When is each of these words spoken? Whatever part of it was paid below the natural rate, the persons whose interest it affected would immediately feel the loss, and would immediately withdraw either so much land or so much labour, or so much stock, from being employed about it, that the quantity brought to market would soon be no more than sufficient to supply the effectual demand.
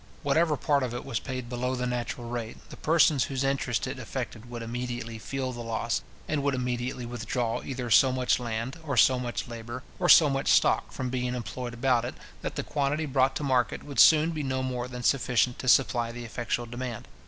Whatever 0.23 0.57
part 0.57 0.81
of 0.81 0.95
it 0.95 1.05
was 1.05 1.19
paid 1.19 1.47
below 1.47 1.75
the 1.75 1.85
natural 1.85 2.27
rate, 2.27 2.57
the 2.71 2.75
persons 2.75 3.25
whose 3.25 3.43
interest 3.43 3.85
it 3.85 3.99
affected 3.99 4.49
would 4.49 4.63
immediately 4.63 5.19
feel 5.19 5.51
the 5.53 5.61
loss, 5.61 6.01
and 6.27 6.41
would 6.41 6.55
immediately 6.55 7.05
withdraw 7.05 7.61
either 7.63 7.91
so 7.91 8.11
much 8.11 8.39
land 8.39 8.79
or 8.83 8.97
so 8.97 9.19
much 9.19 9.47
labour, 9.47 9.83
or 9.99 10.09
so 10.09 10.27
much 10.27 10.47
stock, 10.47 10.91
from 10.91 11.11
being 11.11 11.35
employed 11.35 11.75
about 11.75 12.03
it, 12.03 12.15
that 12.41 12.55
the 12.55 12.63
quantity 12.63 13.05
brought 13.05 13.35
to 13.35 13.43
market 13.43 13.83
would 13.83 13.99
soon 13.99 14.31
be 14.31 14.41
no 14.41 14.63
more 14.63 14.87
than 14.87 15.03
sufficient 15.03 15.59
to 15.59 15.67
supply 15.67 16.11
the 16.11 16.25
effectual 16.25 16.65
demand. 16.65 17.07